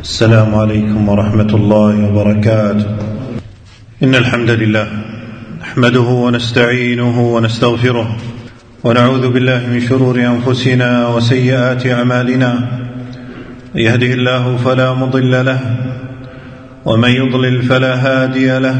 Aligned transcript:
السلام 0.00 0.54
عليكم 0.54 1.08
ورحمة 1.08 1.50
الله 1.54 1.94
وبركاته. 2.06 2.86
إن 4.02 4.14
الحمد 4.14 4.50
لله 4.50 4.86
نحمده 5.60 6.00
ونستعينه 6.00 7.34
ونستغفره 7.34 8.16
ونعوذ 8.84 9.28
بالله 9.28 9.66
من 9.66 9.80
شرور 9.80 10.16
أنفسنا 10.20 11.08
وسيئات 11.08 11.86
أعمالنا. 11.86 12.68
يهده 13.74 14.06
الله 14.06 14.56
فلا 14.56 14.94
مضل 14.94 15.44
له 15.46 15.60
ومن 16.84 17.10
يضلل 17.10 17.62
فلا 17.62 17.94
هادي 17.94 18.58
له. 18.58 18.76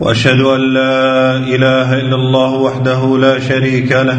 وأشهد 0.00 0.40
أن 0.40 0.60
لا 0.74 1.36
إله 1.36 1.88
إلا 2.00 2.16
الله 2.16 2.50
وحده 2.50 3.18
لا 3.18 3.38
شريك 3.38 3.92
له. 3.92 4.18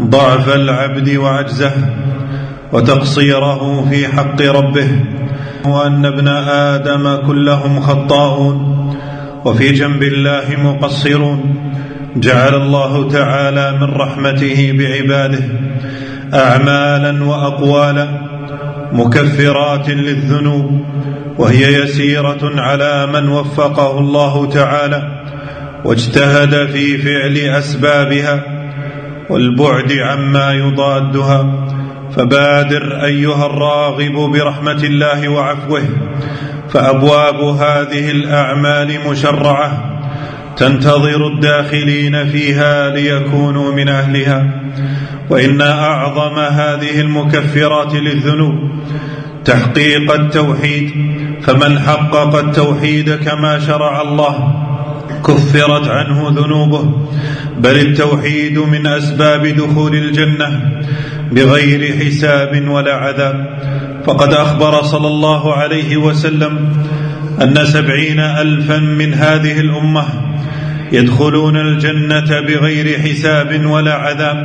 ضعف 0.00 0.54
العبد 0.54 1.16
وعجزه 1.16 1.72
وتقصيره 2.72 3.86
في 3.90 4.08
حق 4.08 4.42
ربه 4.42 4.88
وأن 5.64 6.06
ابن 6.06 6.28
آدم 6.48 7.16
كلهم 7.26 7.80
خطاؤون 7.80 8.56
وفي 9.44 9.72
جنب 9.72 10.02
الله 10.02 10.44
مقصرون. 10.64 11.70
جعل 12.16 12.54
الله 12.54 13.08
تعالى 13.08 13.72
من 13.72 13.94
رحمته 13.94 14.72
بعباده 14.78 15.44
اعمالا 16.34 17.24
واقوالا 17.24 18.08
مكفرات 18.92 19.90
للذنوب 19.90 20.84
وهي 21.38 21.82
يسيرة 21.82 22.60
على 22.60 23.06
من 23.06 23.28
وفقه 23.28 23.98
الله 23.98 24.50
تعالى 24.50 25.02
واجتهد 25.84 26.66
في 26.66 26.98
فعل 26.98 27.36
أسبابها. 27.58 28.59
والبعد 29.30 29.92
عما 29.92 30.52
يضادها 30.52 31.66
فبادر 32.16 33.04
أيها 33.04 33.46
الراغب 33.46 34.12
برحمة 34.12 34.82
الله 34.84 35.28
وعفوه 35.28 35.82
فأبواب 36.70 37.40
هذه 37.40 38.10
الأعمال 38.10 38.96
مشرعة 39.10 40.00
تنتظر 40.56 41.26
الداخلين 41.26 42.24
فيها 42.26 42.90
ليكونوا 42.90 43.72
من 43.72 43.88
أهلها 43.88 44.46
وإن 45.30 45.60
أعظم 45.60 46.38
هذه 46.38 47.00
المكفرات 47.00 47.94
للذنوب 47.94 48.54
تحقيق 49.44 50.12
التوحيد 50.12 50.90
فمن 51.42 51.78
حقق 51.78 52.36
التوحيد 52.36 53.14
كما 53.14 53.58
شرع 53.58 54.02
الله 54.02 54.66
كفرت 55.26 55.88
عنه 55.88 56.28
ذنوبه 56.28 57.08
بل 57.58 57.76
التوحيد 57.76 58.58
من 58.58 58.86
أسباب 58.86 59.46
دخول 59.46 59.94
الجنة 59.94 60.80
بغير 61.32 61.96
حساب 61.96 62.68
ولا 62.68 62.94
عذاب. 62.94 63.58
فقد 64.06 64.32
أخبر 64.32 64.82
صلى 64.82 65.06
الله 65.06 65.54
عليه 65.54 65.96
وسلم 65.96 66.72
أن 67.42 67.64
سبعين 67.64 68.20
الفا 68.20 68.78
من 68.78 69.14
هذه 69.14 69.60
الأمة 69.60 70.04
يدخلون 70.92 71.56
الجنة 71.56 72.40
بغير 72.40 72.98
حساب 72.98 73.66
ولا 73.66 73.94
عذاب. 73.94 74.38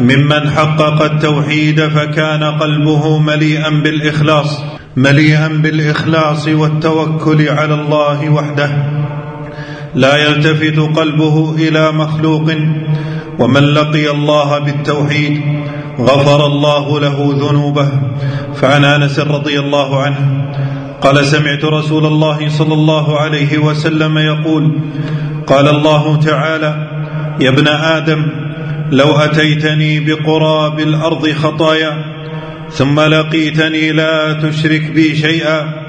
ممن 0.00 0.50
حقق 0.50 1.02
التوحيد 1.02 1.88
فكان 1.88 2.44
قلبه 2.44 3.18
مليئا 3.18 3.70
بالإخلاص 3.70 4.62
مليئا 4.96 5.48
بالإخلاص 5.48 6.48
والتوكل 6.48 7.48
على 7.48 7.74
الله 7.74 8.30
وحده. 8.30 8.99
لا 9.94 10.16
يلتفت 10.16 10.78
قلبه 10.98 11.54
إلى 11.54 11.92
مخلوق. 11.92 12.50
ومن 13.38 13.62
لقي 13.62 14.10
الله 14.10 14.58
بالتوحيد 14.58 15.40
غفر 16.00 16.46
الله 16.46 17.00
له 17.00 17.34
ذنوبه. 17.40 17.88
فعن 18.54 18.84
أنس 18.84 19.18
رضي 19.18 19.60
الله 19.60 20.02
عنه 20.02 20.50
قال 21.00 21.26
سمعت 21.26 21.64
رسول 21.64 22.06
الله 22.06 22.48
صلى 22.48 22.74
الله 22.74 23.20
عليه 23.20 23.58
وسلم 23.58 24.18
يقول 24.18 24.78
قال 25.46 25.68
الله 25.68 26.16
تعالى 26.16 26.88
يا 27.40 27.48
ابن 27.48 27.68
آدم 27.68 28.26
لو 28.90 29.16
أتيتني 29.16 30.00
بقراب 30.00 30.80
الأرض 30.80 31.28
خطايا 31.28 32.04
ثم 32.70 33.00
لقيتني 33.00 33.92
لا 33.92 34.32
تشرك 34.32 34.90
بي 34.90 35.16
شيئا 35.16 35.79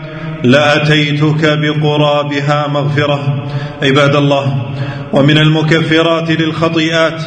لأتيتك 0.44 1.59
بقرابها 1.59 2.68
مغفرة. 2.68 3.47
عباد 3.84 4.16
الله 4.16 4.66
ومن 5.13 5.38
المكفرات 5.38 6.31
للخطيئات 6.31 7.24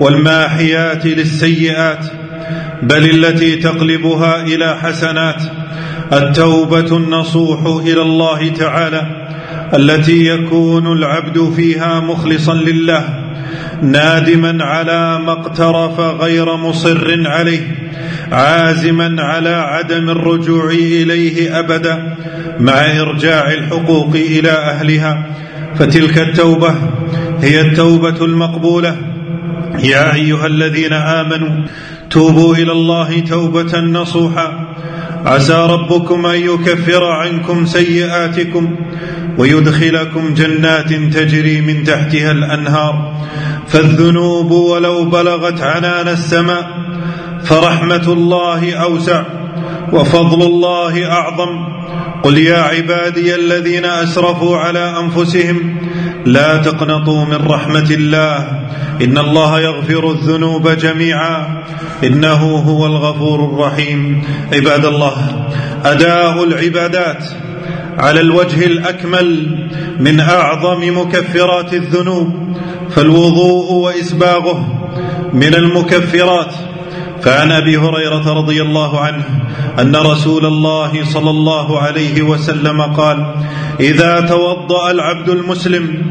والماحيات 0.00 1.06
للسيئات 1.06 2.06
بل 2.82 3.24
التي 3.24 3.56
تقلبها 3.56 4.42
إلى 4.42 4.76
حسنات 4.82 5.42
التوبة 6.12 6.96
النصوح 6.96 7.60
إلى 7.86 8.02
الله 8.02 8.48
تعالى 8.48 9.06
التي 9.74 10.26
يكون 10.26 10.92
العبد 10.92 11.52
فيها 11.56 12.00
مخلصا 12.00 12.54
لله 12.54 13.04
نادما 13.82 14.64
على 14.64 15.18
ما 15.18 15.32
اقترف 15.32 16.00
غير 16.00 16.56
مصر 16.56 17.28
عليه 17.28 17.78
عازما 18.32 19.22
على 19.22 19.50
عدم 19.50 20.10
الرجوع 20.10 20.70
إليه 20.70 21.58
أبدا 21.58 22.16
مع 22.60 23.00
إرجاع 23.00 23.52
الحقوق 23.52 24.14
إلى 24.14 24.50
أهلها. 24.50 25.26
فتلك 25.78 26.18
التوبة 26.18 26.74
هي 27.40 27.60
التوبة 27.60 28.24
المقبولة. 28.24 28.96
يا 29.78 30.14
أيها 30.14 30.46
الذين 30.46 30.92
آمنوا 30.92 31.66
توبوا 32.10 32.54
إلى 32.54 32.72
الله 32.72 33.20
توبة 33.20 33.80
نصوحا. 33.80 34.74
عسى 35.24 35.66
ربكم 35.70 36.26
أن 36.26 36.40
يكفر 36.40 37.04
عنكم 37.04 37.66
سيئاتكم 37.66 38.76
ويدخلكم 39.38 40.34
جنات 40.34 40.92
تجري 40.92 41.60
من 41.60 41.84
تحتها 41.84 42.32
الأنهار. 42.32 43.14
فالذنوب 43.68 44.50
ولو 44.50 45.04
بلغت 45.04 45.62
عنان 45.62 46.08
السماء 46.08 46.87
فرحمة 47.44 48.12
الله 48.12 48.74
أوسع 48.74 49.22
وفضل 49.92 50.42
الله 50.42 51.10
أعظم. 51.10 51.78
قل 52.22 52.38
يا 52.38 52.58
عبادي 52.58 53.34
الذين 53.34 53.84
أسرفوا 53.84 54.56
على 54.56 54.94
أنفسهم 55.00 55.76
لا 56.26 56.56
تقنطوا 56.56 57.24
من 57.24 57.46
رحمة 57.46 57.90
الله. 57.90 58.48
إن 59.02 59.18
الله 59.18 59.60
يغفر 59.60 60.10
الذنوب 60.10 60.68
جميعا. 60.68 61.64
إنه 62.04 62.56
هو 62.56 62.86
الغفور 62.86 63.44
الرحيم. 63.44 64.22
عباد 64.52 64.84
الله 64.84 65.46
اداء 65.84 66.44
العبادات 66.44 67.24
على 67.98 68.20
الوجه 68.20 68.66
الأكمل 68.66 69.58
من 70.00 70.20
أعظم 70.20 70.98
مكفرات 70.98 71.74
الذنوب. 71.74 72.56
فالوضوء 72.90 73.72
وإسباغه 73.72 74.88
من 75.32 75.54
المكفرات. 75.54 76.54
فعن 77.22 77.52
أبي 77.52 77.76
هريرة 77.76 78.32
رضي 78.32 78.62
الله 78.62 79.00
عنه 79.00 79.24
أن 79.78 79.96
رسول 79.96 80.46
الله 80.46 81.04
صلى 81.04 81.30
الله 81.30 81.80
عليه 81.80 82.22
وسلم 82.22 82.82
قال 82.82 83.34
إذا 83.80 84.20
توضأ 84.20 84.90
العبد 84.90 85.28
المسلم 85.28 86.02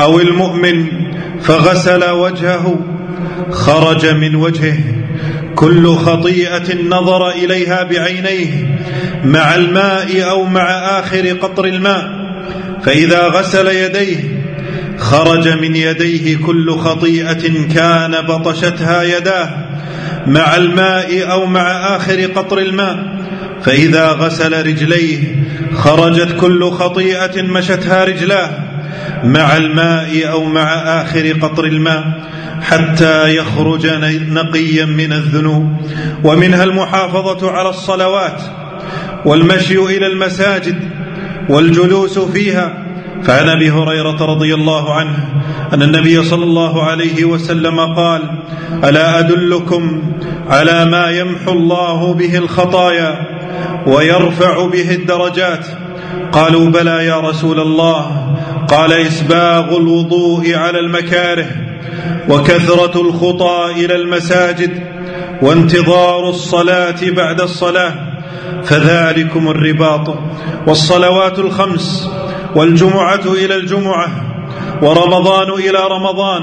أو 0.00 0.20
المؤمن 0.20 0.86
فغسل 1.40 2.10
وجهه 2.10 2.78
خرج 3.50 4.06
من 4.06 4.34
وجهه. 4.34 4.78
كل 5.54 5.96
خطيئة 5.96 6.82
نظر 6.88 7.30
إليها 7.30 7.82
بعينيه 7.82 8.78
مع 9.24 9.54
الماء 9.54 10.30
أو 10.30 10.44
مع 10.44 10.68
آخر 10.98 11.28
قطر 11.28 11.64
الماء. 11.64 12.22
فإذا 12.82 13.26
غسل 13.28 13.66
يديه 13.66 14.16
خرج 14.98 15.48
من 15.48 15.76
يديه 15.76 16.36
كل 16.36 16.78
خطيئة 16.78 17.68
كان 17.74 18.26
بطشتها 18.28 19.02
يداه. 19.02 19.61
مع 20.26 20.56
الماء 20.56 21.30
أو 21.30 21.46
مع 21.46 21.96
آخر 21.96 22.26
قطر 22.26 22.58
الماء. 22.58 23.22
فإذا 23.62 24.08
غسل 24.08 24.66
رجليه 24.66 25.44
خرجت 25.74 26.36
كل 26.40 26.70
خطيئة 26.70 27.42
مشتها 27.42 28.04
رجلاه 28.04 28.50
مع 29.24 29.56
الماء 29.56 30.30
أو 30.30 30.44
مع 30.44 30.72
آخر 31.02 31.32
قطر 31.32 31.64
الماء 31.64 32.04
حتى 32.60 33.36
يخرج 33.36 33.86
نقيا 34.30 34.84
من 34.84 35.12
الذنوب. 35.12 35.76
ومنها 36.24 36.64
المحافظة 36.64 37.50
على 37.50 37.68
الصلوات 37.68 38.42
والمشي 39.24 39.78
إلى 39.78 40.06
المساجد 40.06 40.76
والجلوس 41.48 42.18
فيها. 42.18 42.91
فعن 43.22 43.48
أبي 43.48 43.70
هريرة 43.70 44.24
رضي 44.24 44.54
الله 44.54 44.94
عنه 44.94 45.28
أن 45.74 45.82
النبي 45.82 46.24
صلى 46.24 46.44
الله 46.44 46.82
عليه 46.82 47.24
وسلم 47.24 47.80
قال 47.80 48.22
ألا 48.84 49.18
أدلكم 49.18 50.02
على 50.48 50.84
ما 50.84 51.10
يمحو 51.10 51.52
الله 51.52 52.14
به 52.14 52.38
الخطايا 52.38 53.26
ويرفع 53.86 54.66
به 54.66 54.90
الدرجات؟ 54.94 55.66
قالوا 56.32 56.70
بلى 56.70 57.06
يا 57.06 57.20
رسول 57.20 57.60
الله 57.60 58.34
قال 58.68 58.92
إسباغ 58.92 59.76
الوضوء 59.76 60.54
على 60.54 60.78
المكاره 60.78 61.46
وكثرة 62.28 63.00
الخطى 63.00 63.84
إلى 63.84 63.96
المساجد 63.96 64.82
وانتظار 65.42 66.30
الصلاة 66.30 66.96
بعد 67.02 67.40
الصلاة 67.40 67.94
فذلكم 68.64 69.48
الرباط 69.48 70.14
والصلوات 70.66 71.38
الخمس 71.38 72.08
والجمعة 72.56 73.24
إلى 73.26 73.56
الجمعة 73.56 74.08
ورمضان 74.82 75.50
إلى 75.50 75.78
رمضان 75.90 76.42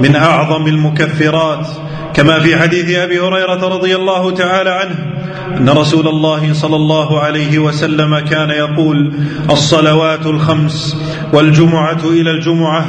من 0.00 0.16
أعظم 0.16 0.66
المكفرات 0.66 1.66
كما 2.14 2.40
في 2.40 2.56
حديث 2.56 2.96
أبي 2.96 3.20
هريرة 3.20 3.68
رضي 3.68 3.96
الله 3.96 4.30
تعالى 4.30 4.70
عنه 4.70 5.12
أن 5.56 5.68
رسول 5.68 6.08
الله 6.08 6.52
صلى 6.52 6.76
الله 6.76 7.20
عليه 7.20 7.58
وسلم 7.58 8.18
كان 8.18 8.50
يقول 8.50 9.12
الصلوات 9.50 10.26
الخمس 10.26 10.96
والجمعة 11.32 12.00
إلى 12.04 12.30
الجمعة 12.30 12.86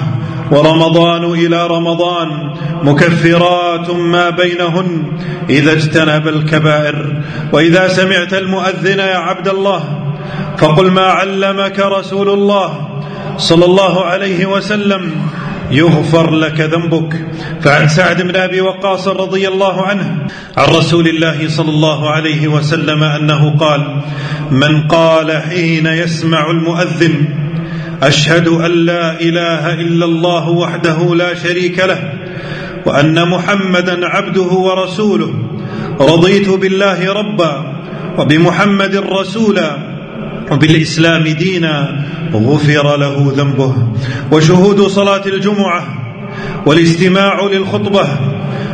ورمضان 0.52 1.24
إلى 1.24 1.68
رمضان 1.68 2.54
مكفرات 2.84 3.90
ما 3.90 4.30
بينهن 4.30 5.18
إذا 5.50 5.72
اجتنب 5.72 6.28
الكبائر. 6.28 7.24
وإذا 7.54 7.88
سمعت 7.88 8.34
المؤذن 8.34 9.00
يا 9.00 9.18
عبد 9.18 9.48
الله 9.48 10.03
فقل 10.58 10.92
ما 10.92 11.02
علمك 11.02 11.80
رسول 11.80 12.30
الله 12.30 12.90
صلى 13.38 13.66
الله 13.66 14.06
عليه 14.06 14.46
وسلم. 14.46 15.12
يغفر 15.72 16.32
لك 16.32 16.60
ذنبك. 16.60 17.26
فعن 17.62 17.88
سعد 17.88 18.22
بن 18.22 18.36
أبي 18.36 18.62
وقاص 18.62 19.08
رضي 19.08 19.48
الله 19.48 19.82
عنه 19.82 20.28
عن 20.58 20.68
رسول 20.76 21.08
الله 21.08 21.50
صلى 21.50 21.70
الله 21.70 22.10
عليه 22.10 22.48
وسلم 22.48 23.04
أنه 23.04 23.58
قال 23.58 24.02
من 24.52 24.88
قال 24.88 25.42
حين 25.42 25.86
يسمع 25.86 26.52
المؤذن 26.52 27.26
أشهد 28.04 28.48
أن 28.48 28.72
لا 28.72 29.22
إله 29.22 29.74
إلا 29.74 30.06
الله 30.06 30.50
وحده 30.50 31.16
لا 31.16 31.34
شريك 31.34 31.80
له 31.80 32.14
وأن 32.86 33.30
محمدا 33.30 34.08
عبده 34.08 34.52
ورسوله 34.52 35.34
رضيت 36.00 36.50
بالله 36.50 37.14
ربا 37.14 37.74
وبمحمد 38.18 38.96
رسولا 38.96 39.93
وبالإسلام 40.52 41.24
دينا 41.28 42.06
غفر 42.34 42.98
له 42.98 43.34
ذنبه. 43.38 43.74
وشهود 44.32 44.82
صلاة 44.82 45.26
الجمعة 45.26 45.84
والاستماع 46.66 47.44
للخطبة 47.44 48.08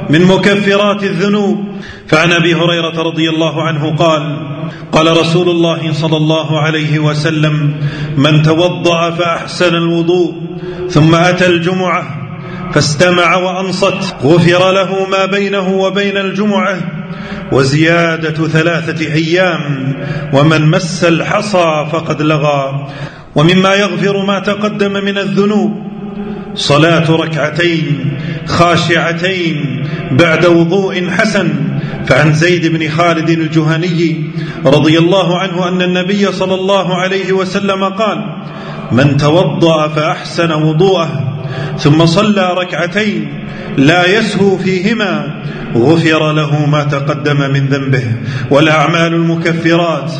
من 0.09 0.25
مكفرات 0.25 1.03
الذنوب. 1.03 1.69
فعن 2.07 2.31
أبي 2.31 2.55
هريرة 2.55 3.03
رضي 3.03 3.29
الله 3.29 3.63
عنه 3.63 3.95
قال 3.95 4.49
قال 4.91 5.17
رسول 5.17 5.49
الله 5.49 5.93
صلى 5.93 6.17
الله 6.17 6.59
عليه 6.59 6.99
وسلم 6.99 7.75
من 8.17 8.43
توضأ 8.43 9.09
فأحسن 9.09 9.75
الوضوء 9.75 10.33
ثم 10.89 11.15
أتى 11.15 11.45
الجمعة 11.45 12.03
فاستمع 12.73 13.35
وأنصت 13.35 14.15
غفر 14.23 14.71
له 14.71 15.07
ما 15.11 15.25
بينه 15.25 15.69
وبين 15.69 16.17
الجمعة 16.17 16.98
وزيادة 17.51 18.47
ثلاثة 18.47 19.13
أيام 19.13 19.93
ومن 20.33 20.71
مس 20.71 21.03
الحصى 21.03 21.87
فقد 21.91 22.21
لغى 22.21 22.87
ومما 23.35 23.73
يغفر 23.75 24.25
ما 24.25 24.39
تقدم 24.39 24.93
من 24.93 25.17
الذنوب. 25.17 25.89
صلاة 26.55 27.11
ركعتين 27.11 28.17
خاشعتين 28.45 29.85
بعد 30.11 30.45
وضوء 30.45 31.09
حسن. 31.09 31.49
فعن 32.07 32.33
زيد 32.33 32.67
بن 32.67 32.89
خالد 32.89 33.29
الجهني 33.29 34.31
رضي 34.65 34.97
الله 34.97 35.37
عنه 35.37 35.67
أن 35.67 35.81
النبي 35.81 36.31
صلى 36.31 36.55
الله 36.55 36.95
عليه 36.95 37.33
وسلم 37.33 37.83
قال 37.83 38.17
من 38.91 39.17
توضأ 39.17 39.87
فأحسن 39.87 40.51
وضوءه 40.51 41.39
ثم 41.77 42.05
صلى 42.05 42.53
ركعتين 42.53 43.48
لا 43.77 44.19
يسهو 44.19 44.57
فيهما. 44.57 45.41
غفر 45.75 46.31
له 46.31 46.65
ما 46.65 46.83
تقدم 46.83 47.37
من 47.37 47.67
ذنبه. 47.67 48.03
والأعمال 48.49 49.13
المكفرات 49.13 50.11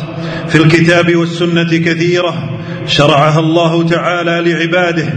في 0.48 0.56
الكتاب 0.56 1.16
والسنة 1.16 1.76
كثيرة. 1.76 2.58
شرعها 2.86 3.40
الله 3.40 3.88
تعالى 3.88 4.52
لعباده. 4.52 5.08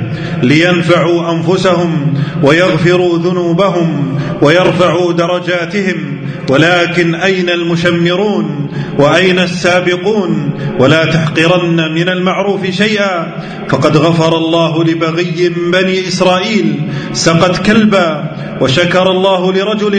لينفعوا 0.44 1.32
أنفسهم 1.32 2.14
ويغفروا 2.44 3.18
ذنوبهم 3.18 4.20
ويرفعوا 4.42 5.14
درجاتهم. 5.14 6.18
ولكن 6.50 7.16
أين 7.16 7.50
المشمرون؟ 7.50 8.70
وأين 8.98 9.40
السابقون؟ 9.40 10.54
ولا 10.80 11.06
تحقرن 11.06 11.94
من 11.96 12.10
المعروف 12.10 12.66
شيئا. 12.66 13.36
فقد 13.70 13.98
غفر 13.98 14.38
الله 14.38 14.84
لبغي 14.84 15.52
بني 15.72 16.08
إسرائيل. 16.08 16.76
سقت 17.14 17.66
كلبا 17.66 18.13
وشكر 18.62 19.12
الله 19.12 19.54
لرجل 19.54 19.96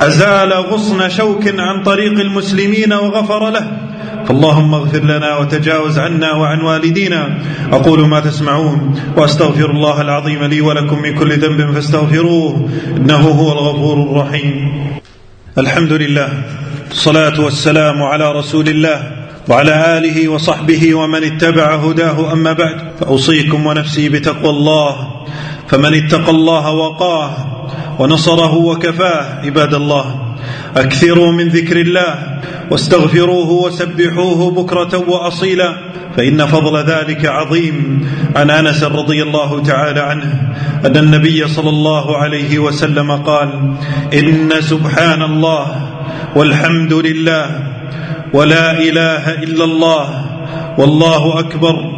أزال 0.00 0.52
غصن 0.52 1.08
شوك 1.08 1.44
عن 1.58 1.82
طريق 1.82 2.20
المسلمين 2.20 2.92
وغفر 2.92 3.50
له. 3.50 3.66
فاللهم 4.26 4.74
اغفر 4.74 5.04
لنا 5.04 5.36
وتجاوز 5.36 5.98
عنا 5.98 6.32
وعن 6.32 6.60
والدينا. 6.60 7.38
أقول 7.72 8.08
ما 8.08 8.20
تسمعون 8.20 9.00
وأستغفر 9.16 9.70
الله 9.70 10.00
العظيم 10.00 10.44
لي 10.44 10.60
ولكم 10.60 11.02
من 11.02 11.14
كل 11.14 11.38
ذنب 11.38 11.72
فاستغفروه. 11.74 12.68
إنه 12.96 13.16
هو 13.16 13.52
الغفور 13.52 13.96
الرحيم. 14.02 14.54
الحمد 15.58 15.92
لله 15.92 16.28
الصلاه 16.90 17.40
والسلام 17.40 18.02
على 18.02 18.32
رسول 18.32 18.68
الله 18.68 18.98
وعلى 19.48 19.98
آله 19.98 20.28
وصحبه 20.28 20.94
ومن 20.94 21.24
اتبع 21.24 21.74
هداه. 21.74 22.32
أما 22.32 22.52
بعد 22.52 22.76
فأوصيكم 23.00 23.66
ونفسي 23.66 24.08
بتقوى 24.08 24.50
الله. 24.50 24.92
فمن 25.68 25.94
اتقى 25.94 26.30
الله 26.30 26.70
وقاه 26.70 27.30
ونصره 27.98 28.54
وكفاه 28.54 29.44
عباد 29.44 29.74
الله 29.74 30.34
أكثروا 30.76 31.32
من 31.32 31.48
ذكر 31.48 31.80
الله 31.80 32.40
واستغفروه 32.70 33.50
وسبحوه 33.50 34.50
بكرة 34.50 35.04
وأصيلا 35.08 35.74
فإن 36.16 36.46
فضل 36.46 36.84
ذلك 36.84 37.26
عظيم. 37.26 38.08
عن 38.36 38.50
أنس 38.50 38.82
رضي 38.82 39.22
الله 39.22 39.62
تعالى 39.62 40.00
عنه 40.00 40.54
أن 40.86 40.96
النبي 40.96 41.48
صلى 41.48 41.68
الله 41.68 42.16
عليه 42.16 42.58
وسلم 42.58 43.12
قال 43.12 43.74
إن 44.14 44.50
سبحان 44.60 45.22
الله 45.22 45.66
والحمد 46.36 46.92
لله 46.92 47.46
ولا 48.32 48.78
إله 48.78 49.34
إلا 49.34 49.64
الله 49.64 50.24
والله 50.78 51.38
أكبر 51.38 51.92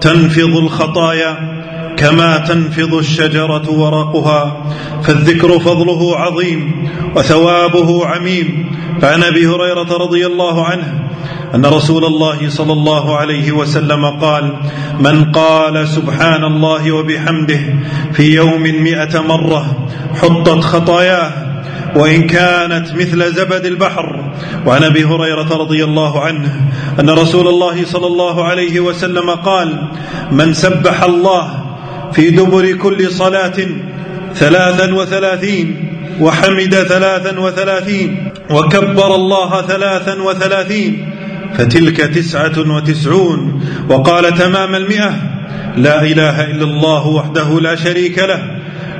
تنفض 0.00 0.56
الخطايا 0.56 1.53
كما 1.96 2.38
تنفض 2.38 2.94
الشجرة 2.94 3.70
ورقها 3.70 4.64
فالذكر 5.02 5.58
فضله 5.58 6.16
عظيم 6.16 6.88
وثوابه 7.16 8.06
عميم. 8.06 8.76
فعن 9.02 9.22
أبي 9.22 9.46
هريرة 9.46 9.96
رضي 9.96 10.26
الله 10.26 10.64
عنه 10.64 11.04
أن 11.54 11.66
رسول 11.66 12.04
الله 12.04 12.48
صلى 12.48 12.72
الله 12.72 13.16
عليه 13.16 13.52
وسلم 13.52 14.06
قال 14.06 14.52
من 15.00 15.24
قال 15.32 15.88
سبحان 15.88 16.44
الله 16.44 16.92
وبحمده 16.92 17.60
في 18.12 18.34
يوم 18.34 18.62
مائه 18.62 19.20
مرة 19.20 19.88
حطت 20.14 20.60
خطاياه 20.60 21.32
وإن 21.96 22.26
كانت 22.26 22.92
مثل 22.94 23.32
زبد 23.32 23.64
البحر. 23.66 24.32
وعن 24.66 24.84
أبي 24.84 25.04
هريرة 25.04 25.56
رضي 25.56 25.84
الله 25.84 26.20
عنه 26.20 26.70
أن 27.00 27.10
رسول 27.10 27.48
الله 27.48 27.84
صلى 27.84 28.06
الله 28.06 28.44
عليه 28.44 28.80
وسلم 28.80 29.30
قال 29.30 29.88
من 30.32 30.54
سبح 30.54 31.02
الله 31.02 31.63
في 32.14 32.30
دبر 32.30 32.72
كل 32.72 33.10
صلاة 33.10 33.58
ثلاثا 34.34 34.94
وثلاثين 34.94 35.90
وحمد 36.20 36.74
ثلاثا 36.74 37.38
وثلاثين 37.40 38.32
وكبر 38.50 39.14
الله 39.14 39.62
ثلاثا 39.62 40.22
وثلاثين 40.22 41.10
فتلك 41.58 41.96
تسعة 41.96 42.74
وتسعون 42.74 43.64
وقال 43.88 44.34
تمام 44.34 44.74
المئة. 44.74 45.12
لا 45.76 46.02
إله 46.02 46.50
إلا 46.50 46.64
الله 46.64 47.06
وحده 47.06 47.60
لا 47.60 47.74
شريك 47.74 48.18
له 48.18 48.42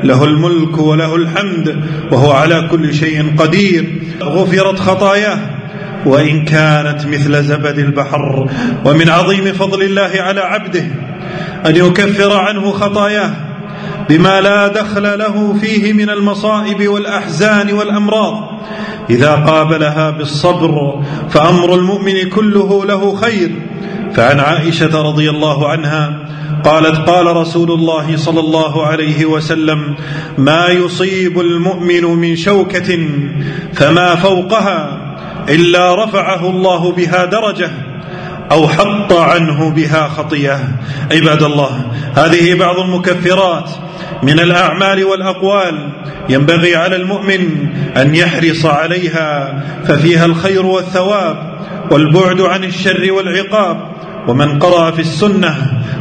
له 0.04 0.24
الملك 0.24 0.78
وله 0.78 1.16
الحمد 1.16 1.84
وهو 2.12 2.32
على 2.32 2.68
كل 2.70 2.94
شيء 2.94 3.36
قدير. 3.38 4.02
غفرت 4.22 4.78
خطاياه 4.78 5.38
وإن 6.06 6.44
كانت 6.44 7.06
مثل 7.06 7.42
زبد 7.42 7.78
البحر 7.78 8.48
ومن 8.84 9.08
عظيم 9.08 9.52
فضل 9.52 9.82
الله 9.82 10.10
على 10.14 10.40
عبده. 10.40 10.84
أن 11.66 11.76
يكفر 11.76 12.36
عنه 12.36 12.70
خطاياه 12.70 13.30
بما 14.08 14.40
لا 14.40 14.68
دخل 14.68 15.18
له 15.18 15.56
فيه 15.60 15.92
من 15.92 16.10
المصائب 16.10 16.88
والأحزان 16.88 17.72
والأمراض. 17.72 18.34
إذا 19.10 19.34
قابلها 19.34 20.10
بالصبر 20.10 21.02
فأمر 21.30 21.74
المؤمن 21.74 22.28
كله 22.28 22.84
له 22.84 23.16
خير. 23.16 23.50
فعن 24.14 24.40
عائشة 24.40 25.02
رضي 25.02 25.30
الله 25.30 25.68
عنها 25.68 26.18
قالت 26.64 27.08
قال 27.10 27.36
رسول 27.36 27.70
الله 27.72 28.16
صلى 28.16 28.40
الله 28.40 28.86
عليه 28.86 29.24
وسلم 29.24 29.94
ما 30.38 30.68
يصيب 30.68 31.40
المؤمن 31.40 32.04
من 32.04 32.36
شوكة 32.36 33.08
فما 33.72 34.14
فوقها 34.14 35.00
إلا 35.48 36.04
رفعه 36.04 36.50
الله 36.50 36.92
بها 36.92 37.24
درجة. 37.24 37.70
أو 38.52 38.68
حط 38.68 39.12
عنه 39.12 39.70
بها 39.70 40.08
خطية. 40.08 40.58
عباد 41.12 41.42
الله 41.42 41.92
هذه 42.16 42.54
بعض 42.54 42.78
المكفرات 42.78 43.70
من 44.22 44.40
الأعمال 44.40 45.04
والأقوال. 45.04 45.92
ينبغي 46.28 46.76
على 46.76 46.96
المؤمن 46.96 47.68
أن 47.96 48.14
يحرص 48.14 48.66
عليها 48.66 49.62
ففيها 49.84 50.24
الخير 50.24 50.66
والثواب 50.66 51.58
والبعد 51.90 52.40
عن 52.40 52.64
الشر 52.64 53.12
والعقاب. 53.12 53.94
ومن 54.28 54.58
قرأ 54.58 54.90
في 54.90 55.00
السنة 55.00 55.56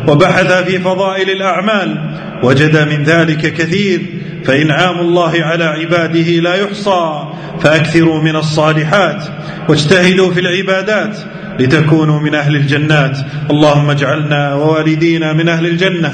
وبحث 0.07 0.53
في 0.53 0.79
فضائل 0.79 1.29
الأعمال 1.29 2.19
وجد 2.43 2.77
من 2.77 3.03
ذلك 3.03 3.53
كثير 3.53 4.01
فإنعام 4.45 4.99
الله 4.99 5.43
على 5.43 5.63
عباده 5.63 6.29
لا 6.39 6.55
يحصى. 6.55 7.23
فأكثروا 7.61 8.21
من 8.21 8.35
الصالحات 8.35 9.23
واجتهدوا 9.69 10.31
في 10.31 10.39
العبادات 10.39 11.17
لتكونوا 11.59 12.19
من 12.19 12.35
أهل 12.35 12.55
الجنات. 12.55 13.17
اللهم 13.51 13.89
اجعلنا 13.89 14.53
ووالدينا 14.53 15.33
من 15.33 15.49
أهل 15.49 15.65
الجنة. 15.65 16.11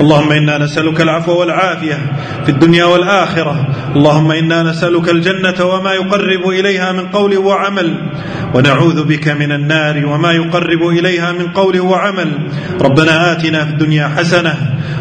اللهم 0.00 0.32
إنا 0.32 0.58
نسألك 0.58 1.00
العفو 1.00 1.40
والعافية 1.40 1.98
في 2.44 2.48
الدنيا 2.48 2.84
والآخرة. 2.84 3.66
اللهم 3.96 4.32
إنا 4.32 4.62
نسألك 4.62 5.08
الجنة 5.08 5.64
وما 5.64 5.92
يقرب 5.92 6.48
إليها 6.48 6.92
من 6.92 7.06
قول 7.08 7.38
وعمل. 7.38 7.94
ونعوذ 8.54 9.04
بك 9.04 9.28
من 9.28 9.52
النار 9.52 10.06
وما 10.06 10.32
يقرب 10.32 10.82
إليها 10.88 11.32
من 11.32 11.46
قول 11.48 11.80
وعمل. 11.80 12.32
ربنا 12.80 13.32
آتنا 13.32 13.64
في 13.64 13.70
الدنيا 13.70 14.08
حسنة 14.08 14.54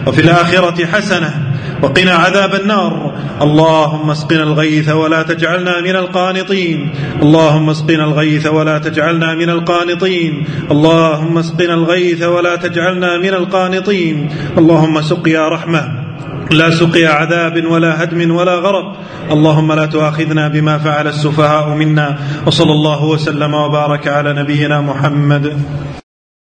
وفي 0.07 0.21
الآخرة 0.21 0.85
حسنة 0.85 1.50
وقنا 1.81 2.11
عذاب 2.11 2.55
النار. 2.55 3.13
اللهم 3.41 4.11
اسقنا 4.11 4.43
الغيث 4.43 4.89
ولا 4.89 5.21
تجعلنا 5.23 5.81
من 5.81 5.95
القانطين. 5.95 6.89
اللهم 7.21 7.69
اسقنا 7.69 8.03
الغيث 8.03 8.47
ولا 8.47 8.77
تجعلنا 8.77 9.35
من 9.35 9.49
القانطين. 9.49 10.45
اللهم 10.71 11.37
اسقنا 11.37 11.73
الغيث 11.73 12.23
ولا 12.23 12.55
تجعلنا 12.55 13.17
من 13.17 13.33
القانطين. 13.33 14.29
اللهم 14.57 15.01
سقيا 15.01 15.49
رحمة. 15.49 15.83
لا 16.51 16.69
سقيا 16.69 17.09
عذاب 17.09 17.65
ولا 17.65 18.03
هدم 18.03 18.35
ولا 18.35 18.55
غرق. 18.55 18.97
اللهم 19.31 19.73
لا 19.73 19.85
تؤاخذنا 19.85 20.47
بما 20.47 20.77
فعل 20.77 21.07
السفهاء 21.07 21.69
منا. 21.69 22.17
وصلى 22.47 22.71
الله 22.71 23.03
وسلم 23.03 23.53
وبارك 23.53 24.07
على 24.07 24.33
نبينا 24.33 24.81
محمد. 24.81 25.61